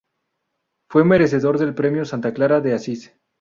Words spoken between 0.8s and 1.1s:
Fue